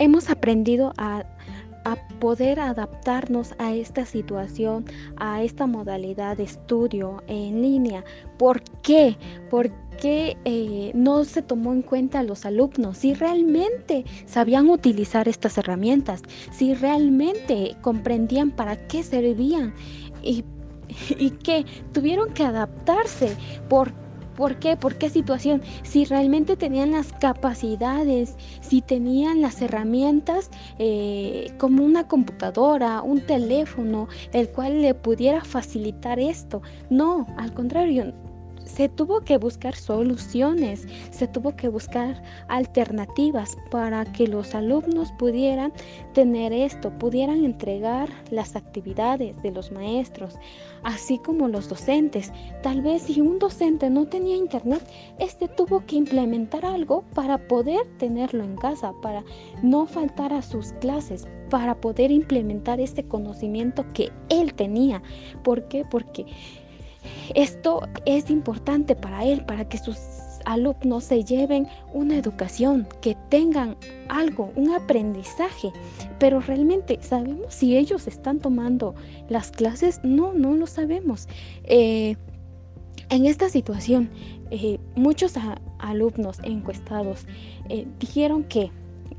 [0.00, 1.24] hemos aprendido a,
[2.20, 4.84] poder adaptarnos a esta situación,
[5.16, 8.04] a esta modalidad de estudio en línea.
[8.38, 9.16] ¿Por qué?
[9.48, 12.98] Porque eh, no se tomó en cuenta a los alumnos?
[12.98, 16.22] Si realmente sabían utilizar estas herramientas,
[16.52, 19.72] si realmente comprendían para qué servían
[20.22, 20.44] y,
[21.18, 23.34] y que tuvieron que adaptarse.
[23.70, 23.99] ¿Por
[24.40, 24.74] ¿Por qué?
[24.74, 25.60] ¿Por qué situación?
[25.82, 34.08] Si realmente tenían las capacidades, si tenían las herramientas eh, como una computadora, un teléfono,
[34.32, 36.62] el cual le pudiera facilitar esto.
[36.88, 38.14] No, al contrario,
[38.64, 45.72] se tuvo que buscar soluciones, se tuvo que buscar alternativas para que los alumnos pudieran
[46.14, 50.38] tener esto, pudieran entregar las actividades de los maestros,
[50.82, 52.32] así como los docentes.
[52.62, 54.82] Tal vez si un docente no tenía internet,
[55.18, 59.24] este tuvo que implementar algo para poder tenerlo en casa, para
[59.62, 65.02] no faltar a sus clases, para poder implementar este conocimiento que él tenía.
[65.42, 65.84] ¿Por qué?
[65.90, 66.24] Porque
[67.34, 69.98] esto es importante para él, para que sus
[70.44, 73.76] alumnos se lleven una educación, que tengan
[74.08, 75.72] algo, un aprendizaje.
[76.18, 78.94] Pero realmente, ¿sabemos si ellos están tomando
[79.28, 80.00] las clases?
[80.02, 81.28] No, no lo sabemos.
[81.64, 82.16] Eh,
[83.10, 84.10] en esta situación,
[84.50, 85.34] eh, muchos
[85.78, 87.26] alumnos encuestados
[87.68, 88.70] eh, dijeron que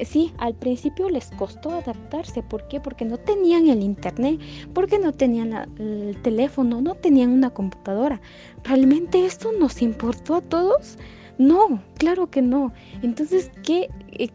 [0.05, 2.44] sí, al principio les costó adaptarse.
[2.44, 2.80] ¿Por qué?
[2.80, 4.39] Porque no tenían el internet,
[4.73, 8.22] porque no tenían el teléfono, no tenían una computadora.
[8.63, 10.97] ¿Realmente esto nos importó a todos?
[11.38, 12.73] No, claro que no.
[13.02, 14.29] Entonces, ¿qué, eh,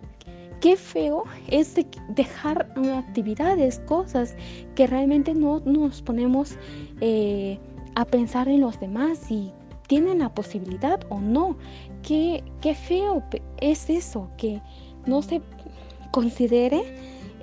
[0.60, 1.74] qué feo es
[2.08, 4.34] dejar actividades, cosas
[4.74, 6.56] que realmente no nos ponemos
[7.00, 7.58] eh,
[7.94, 9.52] a pensar en los demás y
[9.86, 11.56] tienen la posibilidad o no.
[12.02, 13.22] Qué, qué feo
[13.60, 14.60] es eso, que
[15.06, 15.40] no se
[16.10, 16.82] considere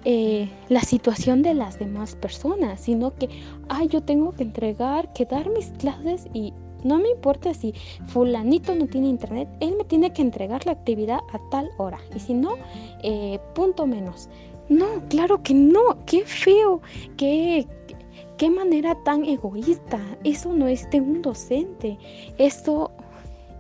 [0.05, 3.29] eh, la situación de las demás personas, sino que,
[3.69, 6.53] ay, yo tengo que entregar, que dar mis clases y
[6.83, 7.73] no me importa si
[8.07, 12.19] fulanito no tiene internet, él me tiene que entregar la actividad a tal hora y
[12.19, 12.55] si no,
[13.01, 14.29] eh, punto menos.
[14.69, 16.81] No, claro que no, qué feo,
[17.17, 17.67] qué,
[18.37, 19.99] qué manera tan egoísta.
[20.23, 21.97] Eso no es de un docente,
[22.37, 22.91] eso,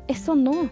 [0.07, 0.69] eso no.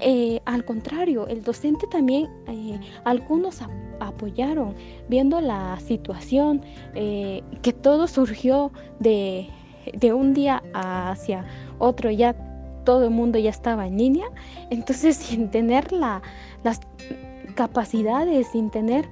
[0.00, 3.60] Eh, al contrario, el docente también, eh, algunos
[4.00, 4.74] apoyaron,
[5.08, 6.62] viendo la situación,
[6.94, 9.48] eh, que todo surgió de,
[10.12, 11.44] un día hacia
[11.78, 12.34] otro, ya
[12.84, 14.26] todo el mundo ya estaba en línea,
[14.70, 16.80] entonces sin tener las
[17.54, 19.08] capacidades, sin tener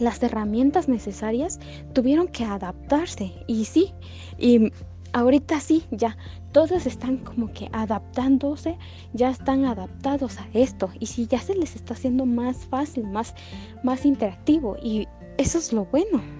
[0.00, 1.58] las herramientas necesarias,
[1.92, 3.32] tuvieron que adaptarse.
[3.46, 3.94] Y sí,
[4.38, 4.72] y
[5.12, 6.16] ahorita sí, ya.
[6.52, 8.78] Todos están como que adaptándose,
[9.12, 10.90] ya están adaptados a esto.
[10.98, 13.34] Y si ya se les está haciendo más fácil, más,
[13.82, 14.76] más interactivo.
[14.82, 16.37] Y eso es lo bueno.